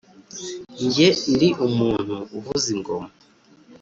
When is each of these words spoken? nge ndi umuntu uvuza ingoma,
nge 0.85 1.07
ndi 1.33 1.47
umuntu 1.67 2.15
uvuza 2.37 2.67
ingoma, 2.75 3.09